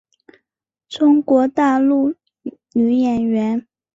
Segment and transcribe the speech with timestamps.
[0.89, 2.15] 中国大陆
[2.73, 3.67] 女演员。